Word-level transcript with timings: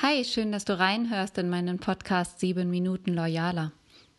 Hi, 0.00 0.24
schön, 0.24 0.52
dass 0.52 0.64
du 0.64 0.78
reinhörst 0.78 1.38
in 1.38 1.50
meinen 1.50 1.80
Podcast 1.80 2.38
7 2.38 2.70
Minuten 2.70 3.14
Loyaler. 3.14 3.72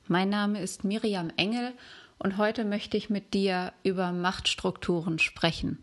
Mein 0.10 0.28
Name 0.28 0.62
ist 0.62 0.84
Miriam 0.84 1.32
Engel 1.38 1.72
und 2.18 2.36
heute 2.36 2.66
möchte 2.66 2.98
ich 2.98 3.10
mit 3.10 3.34
dir 3.34 3.72
über 3.84 4.12
Machtstrukturen 4.12 5.20
sprechen. 5.20 5.78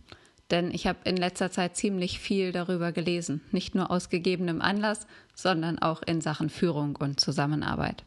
Denn 0.50 0.70
ich 0.70 0.86
habe 0.86 0.98
in 1.04 1.16
letzter 1.16 1.50
Zeit 1.50 1.78
ziemlich 1.78 2.20
viel 2.20 2.52
darüber 2.52 2.92
gelesen, 2.92 3.40
nicht 3.52 3.74
nur 3.74 3.90
aus 3.90 4.10
gegebenem 4.10 4.60
Anlass, 4.60 5.06
sondern 5.34 5.78
auch 5.78 6.02
in 6.02 6.20
Sachen 6.20 6.50
Führung 6.50 6.96
und 6.96 7.18
Zusammenarbeit. 7.18 8.04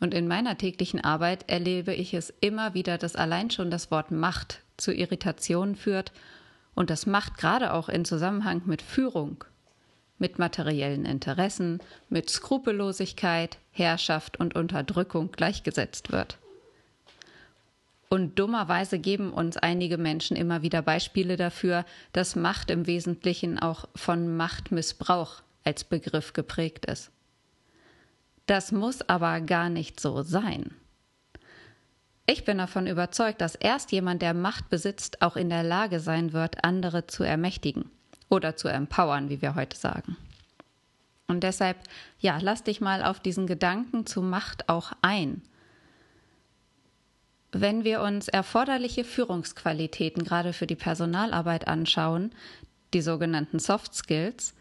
Und 0.00 0.12
in 0.12 0.26
meiner 0.26 0.58
täglichen 0.58 1.04
Arbeit 1.04 1.48
erlebe 1.48 1.94
ich 1.94 2.14
es 2.14 2.34
immer 2.40 2.74
wieder, 2.74 2.98
dass 2.98 3.14
allein 3.14 3.52
schon 3.52 3.70
das 3.70 3.92
Wort 3.92 4.10
Macht 4.10 4.62
zu 4.76 4.92
Irritationen 4.92 5.76
führt 5.76 6.10
und 6.74 6.90
das 6.90 7.06
Macht 7.06 7.38
gerade 7.38 7.72
auch 7.72 7.88
in 7.88 8.04
Zusammenhang 8.04 8.62
mit 8.66 8.82
Führung 8.82 9.44
mit 10.18 10.38
materiellen 10.38 11.04
Interessen, 11.04 11.80
mit 12.08 12.30
Skrupellosigkeit, 12.30 13.58
Herrschaft 13.70 14.38
und 14.40 14.54
Unterdrückung 14.54 15.30
gleichgesetzt 15.32 16.12
wird. 16.12 16.38
Und 18.08 18.38
dummerweise 18.38 18.98
geben 18.98 19.32
uns 19.32 19.56
einige 19.56 19.98
Menschen 19.98 20.36
immer 20.36 20.62
wieder 20.62 20.80
Beispiele 20.80 21.36
dafür, 21.36 21.84
dass 22.12 22.36
Macht 22.36 22.70
im 22.70 22.86
Wesentlichen 22.86 23.58
auch 23.58 23.88
von 23.94 24.36
Machtmissbrauch 24.36 25.42
als 25.64 25.84
Begriff 25.84 26.32
geprägt 26.32 26.86
ist. 26.86 27.10
Das 28.46 28.70
muss 28.70 29.08
aber 29.08 29.40
gar 29.40 29.68
nicht 29.68 29.98
so 29.98 30.22
sein. 30.22 30.70
Ich 32.26 32.44
bin 32.44 32.58
davon 32.58 32.86
überzeugt, 32.86 33.40
dass 33.40 33.56
erst 33.56 33.90
jemand, 33.90 34.22
der 34.22 34.34
Macht 34.34 34.68
besitzt, 34.68 35.20
auch 35.20 35.36
in 35.36 35.48
der 35.48 35.64
Lage 35.64 35.98
sein 35.98 36.32
wird, 36.32 36.64
andere 36.64 37.08
zu 37.08 37.24
ermächtigen 37.24 37.90
oder 38.36 38.56
zu 38.56 38.68
empowern, 38.68 39.28
wie 39.28 39.42
wir 39.42 39.54
heute 39.54 39.76
sagen. 39.76 40.16
Und 41.26 41.42
deshalb, 41.42 41.76
ja, 42.20 42.38
lass 42.40 42.62
dich 42.62 42.80
mal 42.80 43.02
auf 43.02 43.18
diesen 43.20 43.46
Gedanken 43.46 44.06
zu 44.06 44.22
Macht 44.22 44.68
auch 44.68 44.92
ein. 45.02 45.42
Wenn 47.52 47.84
wir 47.84 48.02
uns 48.02 48.28
erforderliche 48.28 49.04
Führungsqualitäten 49.04 50.24
gerade 50.24 50.52
für 50.52 50.66
die 50.66 50.76
Personalarbeit 50.76 51.66
anschauen, 51.66 52.32
die 52.92 53.00
sogenannten 53.00 53.58
Soft 53.58 53.94
Skills, 53.94 54.54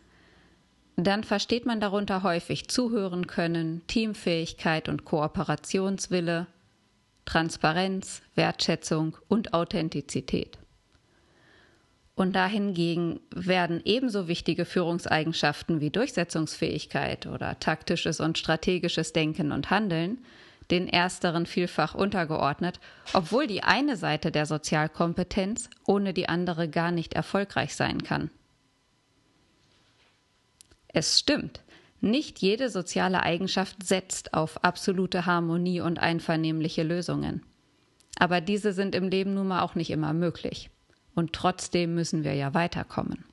dann 0.95 1.23
versteht 1.23 1.65
man 1.65 1.79
darunter 1.79 2.23
häufig 2.23 2.69
zuhören 2.69 3.27
können, 3.27 3.81
Teamfähigkeit 3.87 4.87
und 4.87 5.03
Kooperationswille, 5.03 6.47
Transparenz, 7.25 8.21
Wertschätzung 8.35 9.17
und 9.27 9.53
Authentizität. 9.53 10.57
Und 12.15 12.33
dahingegen 12.35 13.19
werden 13.29 13.81
ebenso 13.83 14.29
wichtige 14.29 14.63
Führungseigenschaften 14.63 15.81
wie 15.81 15.89
Durchsetzungsfähigkeit 15.89 17.27
oder 17.27 17.59
taktisches 17.59 18.21
und 18.21 18.37
strategisches 18.37 19.11
Denken 19.11 19.51
und 19.51 19.69
Handeln 19.69 20.19
den 20.71 20.87
ersteren 20.87 21.45
vielfach 21.45 21.93
untergeordnet, 21.93 22.79
obwohl 23.13 23.47
die 23.47 23.63
eine 23.63 23.97
Seite 23.97 24.31
der 24.31 24.45
Sozialkompetenz 24.45 25.69
ohne 25.85 26.13
die 26.13 26.27
andere 26.27 26.67
gar 26.69 26.91
nicht 26.91 27.13
erfolgreich 27.13 27.75
sein 27.75 28.01
kann. 28.03 28.31
Es 30.87 31.19
stimmt, 31.19 31.61
nicht 32.01 32.39
jede 32.39 32.69
soziale 32.69 33.21
Eigenschaft 33.21 33.83
setzt 33.83 34.33
auf 34.33 34.63
absolute 34.63 35.25
Harmonie 35.25 35.81
und 35.81 35.99
einvernehmliche 35.99 36.83
Lösungen. 36.83 37.43
Aber 38.17 38.41
diese 38.41 38.73
sind 38.73 38.95
im 38.95 39.09
Leben 39.09 39.33
nun 39.33 39.49
mal 39.49 39.61
auch 39.61 39.75
nicht 39.75 39.89
immer 39.89 40.13
möglich. 40.13 40.69
Und 41.15 41.31
trotzdem 41.31 41.95
müssen 41.95 42.23
wir 42.23 42.33
ja 42.33 42.53
weiterkommen. 42.53 43.23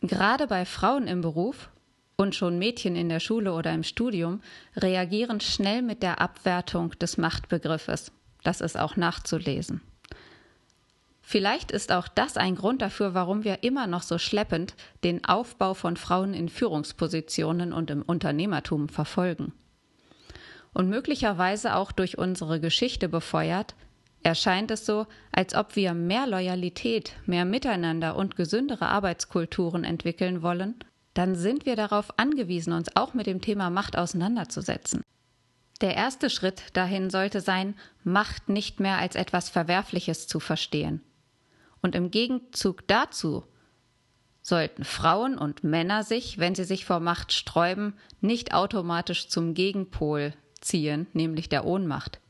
Gerade 0.00 0.46
bei 0.46 0.64
Frauen 0.64 1.06
im 1.06 1.20
Beruf 1.20 1.70
und 2.16 2.34
schon 2.34 2.58
Mädchen 2.58 2.96
in 2.96 3.08
der 3.08 3.20
Schule 3.20 3.52
oder 3.52 3.72
im 3.72 3.84
Studium 3.84 4.40
reagieren 4.76 5.40
schnell 5.40 5.82
mit 5.82 6.02
der 6.02 6.20
Abwertung 6.20 6.90
des 6.98 7.18
Machtbegriffes. 7.18 8.10
Das 8.42 8.60
ist 8.60 8.78
auch 8.78 8.96
nachzulesen. 8.96 9.80
Vielleicht 11.20 11.70
ist 11.70 11.92
auch 11.92 12.08
das 12.08 12.36
ein 12.36 12.56
Grund 12.56 12.82
dafür, 12.82 13.14
warum 13.14 13.44
wir 13.44 13.62
immer 13.62 13.86
noch 13.86 14.02
so 14.02 14.18
schleppend 14.18 14.74
den 15.04 15.24
Aufbau 15.24 15.74
von 15.74 15.96
Frauen 15.96 16.34
in 16.34 16.48
Führungspositionen 16.48 17.72
und 17.72 17.90
im 17.90 18.02
Unternehmertum 18.02 18.88
verfolgen 18.88 19.52
und 20.74 20.88
möglicherweise 20.88 21.76
auch 21.76 21.92
durch 21.92 22.18
unsere 22.18 22.60
Geschichte 22.60 23.08
befeuert, 23.08 23.74
erscheint 24.22 24.70
es 24.70 24.86
so, 24.86 25.06
als 25.32 25.54
ob 25.54 25.76
wir 25.76 25.94
mehr 25.94 26.26
Loyalität, 26.26 27.14
mehr 27.26 27.44
Miteinander 27.44 28.16
und 28.16 28.36
gesündere 28.36 28.88
Arbeitskulturen 28.88 29.84
entwickeln 29.84 30.42
wollen, 30.42 30.76
dann 31.14 31.34
sind 31.34 31.66
wir 31.66 31.76
darauf 31.76 32.18
angewiesen, 32.18 32.72
uns 32.72 32.96
auch 32.96 33.14
mit 33.14 33.26
dem 33.26 33.40
Thema 33.40 33.68
Macht 33.70 33.98
auseinanderzusetzen. 33.98 35.02
Der 35.80 35.94
erste 35.94 36.30
Schritt 36.30 36.62
dahin 36.74 37.10
sollte 37.10 37.40
sein, 37.40 37.74
Macht 38.04 38.48
nicht 38.48 38.80
mehr 38.80 38.98
als 38.98 39.16
etwas 39.16 39.50
Verwerfliches 39.50 40.26
zu 40.26 40.40
verstehen. 40.40 41.02
Und 41.82 41.94
im 41.94 42.10
Gegenzug 42.10 42.86
dazu 42.86 43.44
sollten 44.40 44.84
Frauen 44.84 45.36
und 45.36 45.64
Männer 45.64 46.04
sich, 46.04 46.38
wenn 46.38 46.54
sie 46.54 46.64
sich 46.64 46.84
vor 46.84 47.00
Macht 47.00 47.32
sträuben, 47.32 47.94
nicht 48.20 48.54
automatisch 48.54 49.28
zum 49.28 49.54
Gegenpol 49.54 50.34
ziehen, 50.62 51.06
nämlich 51.12 51.48
der 51.48 51.64
Ohnmacht. 51.64 52.20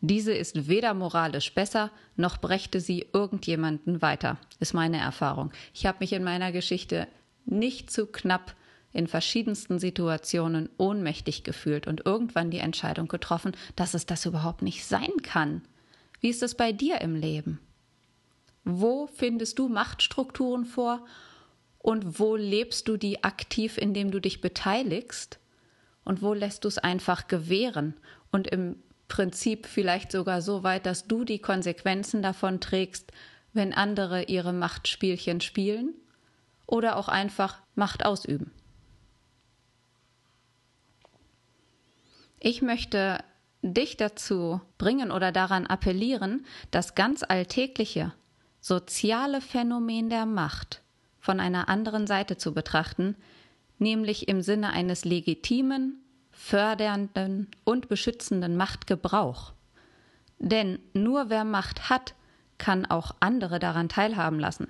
Diese 0.00 0.32
ist 0.32 0.68
weder 0.68 0.94
moralisch 0.94 1.54
besser, 1.54 1.90
noch 2.16 2.38
brächte 2.38 2.80
sie 2.80 3.06
irgendjemanden 3.12 4.02
weiter, 4.02 4.38
ist 4.58 4.74
meine 4.74 4.98
Erfahrung. 4.98 5.52
Ich 5.74 5.86
habe 5.86 5.98
mich 6.00 6.12
in 6.12 6.24
meiner 6.24 6.50
Geschichte 6.50 7.06
nicht 7.44 7.90
zu 7.90 8.06
knapp 8.06 8.56
in 8.92 9.06
verschiedensten 9.06 9.78
Situationen 9.78 10.68
ohnmächtig 10.76 11.44
gefühlt 11.44 11.86
und 11.86 12.04
irgendwann 12.04 12.50
die 12.50 12.58
Entscheidung 12.58 13.08
getroffen, 13.08 13.52
dass 13.76 13.94
es 13.94 14.04
das 14.04 14.26
überhaupt 14.26 14.62
nicht 14.62 14.84
sein 14.84 15.12
kann. 15.22 15.62
Wie 16.20 16.28
ist 16.28 16.42
es 16.42 16.56
bei 16.56 16.72
dir 16.72 17.00
im 17.00 17.14
Leben? 17.14 17.60
Wo 18.64 19.06
findest 19.06 19.58
du 19.58 19.68
Machtstrukturen 19.68 20.64
vor 20.64 21.04
und 21.78 22.20
wo 22.20 22.36
lebst 22.36 22.86
du 22.88 22.96
die 22.96 23.24
aktiv, 23.24 23.78
indem 23.78 24.10
du 24.10 24.20
dich 24.20 24.40
beteiligst? 24.40 25.38
Und 26.04 26.22
wo 26.22 26.34
lässt 26.34 26.64
du 26.64 26.68
es 26.68 26.78
einfach 26.78 27.28
gewähren 27.28 27.94
und 28.30 28.46
im 28.48 28.76
Prinzip 29.08 29.66
vielleicht 29.66 30.10
sogar 30.10 30.40
so 30.40 30.62
weit, 30.62 30.86
dass 30.86 31.06
du 31.06 31.24
die 31.24 31.38
Konsequenzen 31.38 32.22
davon 32.22 32.60
trägst, 32.60 33.12
wenn 33.52 33.74
andere 33.74 34.24
ihre 34.24 34.52
Machtspielchen 34.52 35.40
spielen 35.40 35.94
oder 36.66 36.96
auch 36.96 37.08
einfach 37.08 37.58
Macht 37.74 38.04
ausüben. 38.04 38.50
Ich 42.40 42.62
möchte 42.62 43.22
dich 43.62 43.96
dazu 43.96 44.60
bringen 44.78 45.12
oder 45.12 45.30
daran 45.30 45.66
appellieren, 45.66 46.44
das 46.70 46.94
ganz 46.94 47.22
alltägliche 47.22 48.12
soziale 48.60 49.40
Phänomen 49.40 50.08
der 50.08 50.26
Macht 50.26 50.82
von 51.20 51.38
einer 51.38 51.68
anderen 51.68 52.06
Seite 52.06 52.36
zu 52.36 52.52
betrachten, 52.52 53.16
nämlich 53.78 54.28
im 54.28 54.42
Sinne 54.42 54.72
eines 54.72 55.04
legitimen, 55.04 56.02
fördernden 56.30 57.48
und 57.64 57.88
beschützenden 57.88 58.56
Machtgebrauch. 58.56 59.52
Denn 60.38 60.78
nur 60.92 61.30
wer 61.30 61.44
Macht 61.44 61.90
hat, 61.90 62.14
kann 62.58 62.86
auch 62.86 63.14
andere 63.20 63.58
daran 63.58 63.88
teilhaben 63.88 64.38
lassen. 64.38 64.68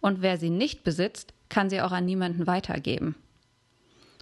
Und 0.00 0.22
wer 0.22 0.38
sie 0.38 0.50
nicht 0.50 0.84
besitzt, 0.84 1.32
kann 1.48 1.70
sie 1.70 1.80
auch 1.80 1.92
an 1.92 2.04
niemanden 2.04 2.46
weitergeben. 2.46 3.14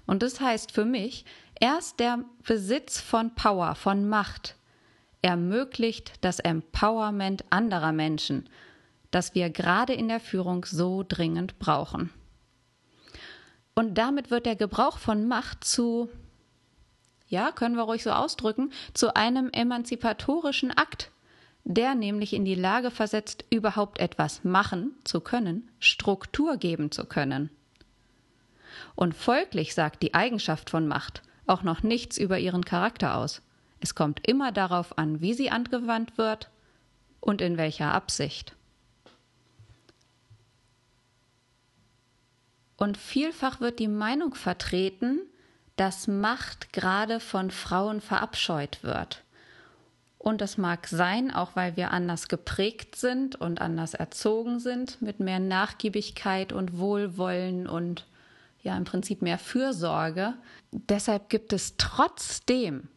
Und 0.06 0.22
das 0.22 0.40
heißt 0.40 0.72
für 0.72 0.84
mich, 0.84 1.24
erst 1.60 2.00
der 2.00 2.20
Besitz 2.42 3.00
von 3.00 3.34
Power, 3.34 3.74
von 3.74 4.08
Macht, 4.08 4.56
ermöglicht 5.22 6.12
das 6.20 6.38
Empowerment 6.38 7.44
anderer 7.50 7.92
Menschen, 7.92 8.48
das 9.10 9.34
wir 9.34 9.48
gerade 9.48 9.94
in 9.94 10.08
der 10.08 10.20
Führung 10.20 10.66
so 10.66 11.04
dringend 11.06 11.58
brauchen. 11.58 12.10
Und 13.74 13.94
damit 13.98 14.30
wird 14.30 14.46
der 14.46 14.56
Gebrauch 14.56 14.98
von 14.98 15.26
Macht 15.26 15.64
zu, 15.64 16.08
ja, 17.28 17.50
können 17.50 17.76
wir 17.76 17.82
ruhig 17.82 18.02
so 18.02 18.10
ausdrücken, 18.10 18.72
zu 18.92 19.16
einem 19.16 19.50
emanzipatorischen 19.50 20.70
Akt, 20.70 21.10
der 21.64 21.94
nämlich 21.94 22.34
in 22.34 22.44
die 22.44 22.54
Lage 22.54 22.90
versetzt, 22.90 23.44
überhaupt 23.50 23.98
etwas 23.98 24.44
machen 24.44 24.92
zu 25.04 25.20
können, 25.20 25.68
Struktur 25.80 26.56
geben 26.56 26.92
zu 26.92 27.06
können. 27.06 27.50
Und 28.94 29.14
folglich 29.14 29.74
sagt 29.74 30.02
die 30.02 30.14
Eigenschaft 30.14 30.70
von 30.70 30.86
Macht 30.86 31.22
auch 31.46 31.62
noch 31.62 31.82
nichts 31.82 32.16
über 32.16 32.38
ihren 32.38 32.64
Charakter 32.64 33.16
aus. 33.16 33.42
Es 33.80 33.94
kommt 33.94 34.26
immer 34.26 34.52
darauf 34.52 34.96
an, 34.98 35.20
wie 35.20 35.34
sie 35.34 35.50
angewandt 35.50 36.16
wird 36.16 36.50
und 37.20 37.40
in 37.40 37.56
welcher 37.56 37.92
Absicht. 37.92 38.54
Und 42.76 42.96
vielfach 42.96 43.60
wird 43.60 43.78
die 43.78 43.88
Meinung 43.88 44.34
vertreten, 44.34 45.20
dass 45.76 46.06
Macht 46.06 46.72
gerade 46.72 47.20
von 47.20 47.50
Frauen 47.50 48.00
verabscheut 48.00 48.82
wird. 48.82 49.22
Und 50.18 50.40
das 50.40 50.56
mag 50.56 50.86
sein, 50.86 51.30
auch 51.30 51.54
weil 51.54 51.76
wir 51.76 51.90
anders 51.90 52.28
geprägt 52.28 52.96
sind 52.96 53.36
und 53.36 53.60
anders 53.60 53.92
erzogen 53.92 54.58
sind, 54.58 55.02
mit 55.02 55.20
mehr 55.20 55.38
Nachgiebigkeit 55.38 56.52
und 56.52 56.78
Wohlwollen 56.78 57.66
und 57.66 58.06
ja 58.62 58.76
im 58.76 58.84
Prinzip 58.84 59.20
mehr 59.20 59.38
Fürsorge. 59.38 60.32
Deshalb 60.72 61.28
gibt 61.28 61.52
es 61.52 61.76
trotzdem 61.76 62.88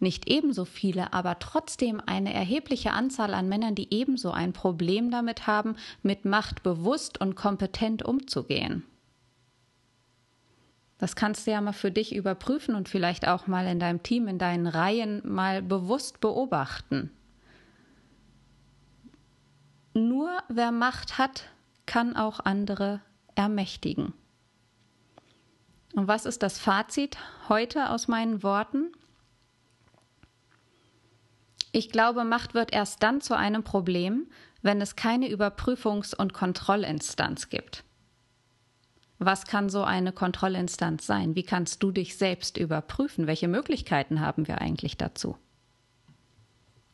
nicht 0.00 0.28
ebenso 0.28 0.64
viele, 0.64 1.12
aber 1.12 1.38
trotzdem 1.38 2.02
eine 2.04 2.34
erhebliche 2.34 2.92
Anzahl 2.92 3.32
an 3.34 3.48
Männern, 3.48 3.74
die 3.76 3.94
ebenso 3.94 4.32
ein 4.32 4.52
Problem 4.52 5.10
damit 5.10 5.46
haben, 5.46 5.76
mit 6.02 6.24
Macht 6.24 6.62
bewusst 6.62 7.20
und 7.20 7.36
kompetent 7.36 8.02
umzugehen. 8.02 8.84
Das 10.98 11.16
kannst 11.16 11.46
du 11.46 11.50
ja 11.50 11.60
mal 11.60 11.72
für 11.72 11.90
dich 11.90 12.14
überprüfen 12.14 12.74
und 12.74 12.88
vielleicht 12.88 13.26
auch 13.26 13.46
mal 13.46 13.66
in 13.66 13.80
deinem 13.80 14.02
Team, 14.02 14.28
in 14.28 14.38
deinen 14.38 14.66
Reihen 14.66 15.22
mal 15.24 15.60
bewusst 15.60 16.20
beobachten. 16.20 17.10
Nur 19.92 20.30
wer 20.48 20.72
Macht 20.72 21.18
hat, 21.18 21.44
kann 21.86 22.16
auch 22.16 22.40
andere 22.40 23.00
ermächtigen. 23.34 24.12
Und 25.94 26.08
was 26.08 26.26
ist 26.26 26.42
das 26.42 26.58
Fazit 26.58 27.18
heute 27.48 27.90
aus 27.90 28.08
meinen 28.08 28.42
Worten? 28.42 28.92
Ich 31.70 31.90
glaube, 31.90 32.24
Macht 32.24 32.54
wird 32.54 32.72
erst 32.72 33.02
dann 33.02 33.20
zu 33.20 33.36
einem 33.36 33.62
Problem, 33.62 34.26
wenn 34.62 34.80
es 34.80 34.96
keine 34.96 35.28
Überprüfungs- 35.28 36.14
und 36.14 36.32
Kontrollinstanz 36.32 37.48
gibt. 37.48 37.84
Was 39.18 39.46
kann 39.46 39.68
so 39.68 39.84
eine 39.84 40.12
Kontrollinstanz 40.12 41.06
sein? 41.06 41.34
Wie 41.34 41.44
kannst 41.44 41.82
du 41.82 41.92
dich 41.92 42.16
selbst 42.16 42.56
überprüfen? 42.56 43.26
Welche 43.26 43.48
Möglichkeiten 43.48 44.20
haben 44.20 44.48
wir 44.48 44.60
eigentlich 44.60 44.96
dazu? 44.96 45.36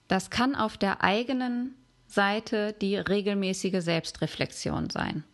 Das 0.08 0.30
kann 0.30 0.54
auf 0.54 0.76
der 0.76 1.02
eigenen 1.02 1.74
Seite 2.06 2.74
die 2.80 2.96
regelmäßige 2.96 3.82
Selbstreflexion 3.82 4.90
sein. 4.90 5.24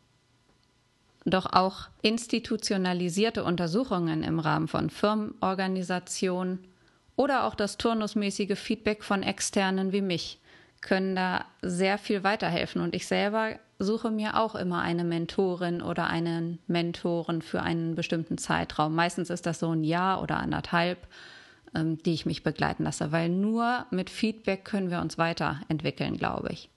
Doch 1.24 1.46
auch 1.52 1.88
institutionalisierte 2.02 3.42
Untersuchungen 3.42 4.22
im 4.22 4.38
Rahmen 4.38 4.68
von 4.68 4.90
Firmenorganisationen 4.90 6.64
oder 7.16 7.44
auch 7.44 7.54
das 7.54 7.78
turnusmäßige 7.78 8.56
Feedback 8.56 9.02
von 9.02 9.22
Externen 9.22 9.92
wie 9.92 10.02
mich 10.02 10.40
können 10.80 11.16
da 11.16 11.44
sehr 11.62 11.98
viel 11.98 12.24
weiterhelfen. 12.24 12.80
Und 12.80 12.94
ich 12.94 13.06
selber 13.06 13.56
suche 13.78 14.10
mir 14.10 14.38
auch 14.40 14.54
immer 14.54 14.80
eine 14.80 15.04
Mentorin 15.04 15.82
oder 15.82 16.06
einen 16.06 16.58
Mentoren 16.66 17.42
für 17.42 17.62
einen 17.62 17.94
bestimmten 17.94 18.38
Zeitraum. 18.38 18.94
Meistens 18.94 19.30
ist 19.30 19.46
das 19.46 19.58
so 19.58 19.70
ein 19.70 19.84
Jahr 19.84 20.22
oder 20.22 20.38
anderthalb, 20.38 21.06
ähm, 21.74 22.02
die 22.02 22.14
ich 22.14 22.26
mich 22.26 22.42
begleiten 22.42 22.84
lasse, 22.84 23.12
weil 23.12 23.28
nur 23.28 23.86
mit 23.90 24.10
Feedback 24.10 24.64
können 24.64 24.90
wir 24.90 25.00
uns 25.00 25.18
weiterentwickeln, 25.18 26.16
glaube 26.16 26.48
ich. 26.52 26.70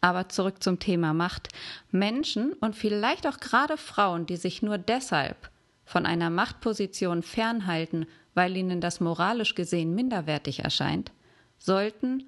Aber 0.00 0.28
zurück 0.28 0.62
zum 0.62 0.78
Thema 0.78 1.14
Macht. 1.14 1.48
Menschen 1.90 2.52
und 2.54 2.76
vielleicht 2.76 3.26
auch 3.26 3.40
gerade 3.40 3.76
Frauen, 3.76 4.26
die 4.26 4.36
sich 4.36 4.62
nur 4.62 4.78
deshalb 4.78 5.50
von 5.84 6.04
einer 6.04 6.30
Machtposition 6.30 7.22
fernhalten, 7.22 8.06
weil 8.34 8.56
ihnen 8.56 8.80
das 8.80 9.00
moralisch 9.00 9.54
gesehen 9.54 9.94
minderwertig 9.94 10.60
erscheint, 10.60 11.12
sollten 11.58 12.24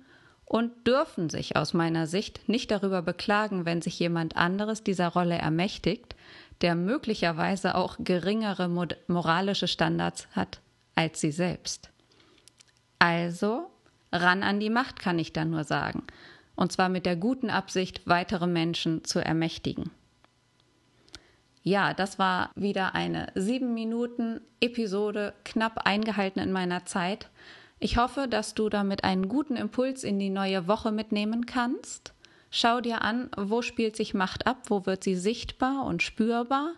und 0.48 0.86
dürfen 0.86 1.28
sich 1.28 1.56
aus 1.56 1.74
meiner 1.74 2.06
Sicht 2.06 2.48
nicht 2.48 2.70
darüber 2.70 3.02
beklagen, 3.02 3.66
wenn 3.66 3.82
sich 3.82 3.98
jemand 3.98 4.36
anderes 4.36 4.82
dieser 4.82 5.08
Rolle 5.08 5.36
ermächtigt, 5.36 6.16
der 6.62 6.74
möglicherweise 6.74 7.74
auch 7.74 7.96
geringere 7.98 8.68
moralische 9.06 9.68
Standards 9.68 10.26
hat 10.32 10.60
als 10.94 11.20
sie 11.20 11.30
selbst. 11.30 11.90
Also 12.98 13.70
ran 14.10 14.42
an 14.42 14.58
die 14.58 14.68
Macht, 14.68 14.98
kann 14.98 15.20
ich 15.20 15.32
dann 15.32 15.50
nur 15.50 15.62
sagen, 15.62 16.02
und 16.56 16.72
zwar 16.72 16.88
mit 16.88 17.06
der 17.06 17.14
guten 17.14 17.50
Absicht, 17.50 18.02
weitere 18.06 18.48
Menschen 18.48 19.04
zu 19.04 19.24
ermächtigen. 19.24 19.92
Ja, 21.62 21.94
das 21.94 22.18
war 22.18 22.50
wieder 22.56 22.96
eine 22.96 23.30
sieben 23.36 23.74
Minuten 23.74 24.40
Episode, 24.60 25.34
knapp 25.44 25.86
eingehalten 25.86 26.40
in 26.40 26.50
meiner 26.50 26.84
Zeit. 26.84 27.28
Ich 27.80 27.96
hoffe, 27.96 28.26
dass 28.28 28.54
du 28.54 28.68
damit 28.68 29.04
einen 29.04 29.28
guten 29.28 29.56
Impuls 29.56 30.02
in 30.02 30.18
die 30.18 30.30
neue 30.30 30.66
Woche 30.66 30.90
mitnehmen 30.90 31.46
kannst. 31.46 32.12
Schau 32.50 32.80
dir 32.80 33.02
an, 33.02 33.30
wo 33.36 33.62
spielt 33.62 33.94
sich 33.94 34.14
Macht 34.14 34.46
ab, 34.46 34.62
wo 34.68 34.86
wird 34.86 35.04
sie 35.04 35.14
sichtbar 35.14 35.84
und 35.84 36.02
spürbar 36.02 36.72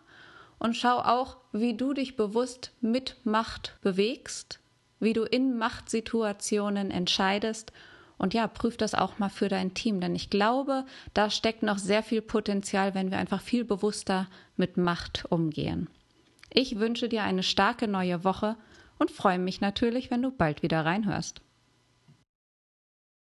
und 0.59 0.77
schau 0.77 0.99
auch, 0.99 1.39
wie 1.53 1.75
du 1.75 1.95
dich 1.95 2.17
bewusst 2.17 2.73
mit 2.81 3.17
Macht 3.25 3.77
bewegst, 3.81 4.61
wie 4.99 5.13
du 5.13 5.23
in 5.23 5.57
Machtsituationen 5.57 6.91
entscheidest 6.91 7.73
und 8.19 8.35
ja, 8.35 8.47
prüf 8.47 8.77
das 8.77 8.95
auch 8.95 9.19
mal 9.19 9.31
für 9.31 9.49
dein 9.49 9.73
Team, 9.73 10.01
denn 10.01 10.15
ich 10.15 10.29
glaube, 10.29 10.85
da 11.15 11.31
steckt 11.31 11.63
noch 11.63 11.79
sehr 11.79 12.03
viel 12.03 12.21
Potenzial, 12.21 12.95
wenn 12.95 13.11
wir 13.11 13.17
einfach 13.17 13.41
viel 13.41 13.65
bewusster 13.65 14.29
mit 14.59 14.77
Macht 14.77 15.25
umgehen. 15.31 15.89
Ich 16.53 16.79
wünsche 16.79 17.09
dir 17.09 17.23
eine 17.23 17.43
starke 17.43 17.89
neue 17.89 18.23
Woche 18.23 18.57
und 19.01 19.11
freue 19.11 19.39
mich 19.39 19.61
natürlich, 19.61 20.11
wenn 20.11 20.23
du 20.23 20.31
bald 20.31 20.63
wieder 20.63 20.85
reinhörst. 20.85 21.41